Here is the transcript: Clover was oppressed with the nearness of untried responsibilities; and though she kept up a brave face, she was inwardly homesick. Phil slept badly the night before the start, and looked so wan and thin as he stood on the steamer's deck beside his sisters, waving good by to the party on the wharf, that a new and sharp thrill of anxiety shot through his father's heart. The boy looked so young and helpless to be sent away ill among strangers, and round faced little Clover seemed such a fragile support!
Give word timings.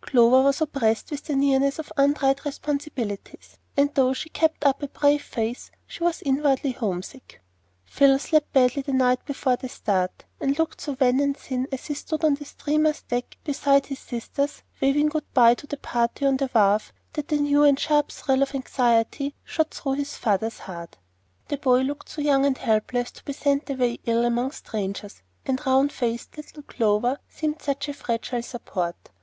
Clover 0.00 0.42
was 0.42 0.62
oppressed 0.62 1.10
with 1.10 1.24
the 1.24 1.36
nearness 1.36 1.78
of 1.78 1.92
untried 1.98 2.46
responsibilities; 2.46 3.58
and 3.76 3.92
though 3.94 4.14
she 4.14 4.30
kept 4.30 4.64
up 4.64 4.82
a 4.82 4.88
brave 4.88 5.20
face, 5.20 5.70
she 5.86 6.02
was 6.02 6.22
inwardly 6.22 6.72
homesick. 6.72 7.42
Phil 7.84 8.18
slept 8.18 8.54
badly 8.54 8.80
the 8.80 8.94
night 8.94 9.22
before 9.26 9.56
the 9.56 9.68
start, 9.68 10.24
and 10.40 10.58
looked 10.58 10.80
so 10.80 10.96
wan 10.98 11.20
and 11.20 11.36
thin 11.36 11.68
as 11.70 11.84
he 11.88 11.94
stood 11.94 12.24
on 12.24 12.36
the 12.36 12.46
steamer's 12.46 13.02
deck 13.02 13.36
beside 13.44 13.84
his 13.84 13.98
sisters, 13.98 14.62
waving 14.80 15.10
good 15.10 15.30
by 15.34 15.52
to 15.54 15.66
the 15.66 15.76
party 15.76 16.24
on 16.24 16.38
the 16.38 16.48
wharf, 16.54 16.94
that 17.12 17.30
a 17.30 17.36
new 17.36 17.62
and 17.62 17.78
sharp 17.78 18.10
thrill 18.10 18.40
of 18.42 18.54
anxiety 18.54 19.34
shot 19.44 19.74
through 19.74 19.92
his 19.92 20.16
father's 20.16 20.60
heart. 20.60 20.96
The 21.48 21.58
boy 21.58 21.82
looked 21.82 22.08
so 22.08 22.22
young 22.22 22.46
and 22.46 22.56
helpless 22.56 23.10
to 23.10 23.24
be 23.26 23.34
sent 23.34 23.68
away 23.68 23.98
ill 24.06 24.24
among 24.24 24.52
strangers, 24.52 25.20
and 25.44 25.60
round 25.66 25.92
faced 25.92 26.38
little 26.38 26.62
Clover 26.62 27.18
seemed 27.28 27.60
such 27.60 27.90
a 27.90 27.92
fragile 27.92 28.40
support! 28.42 29.10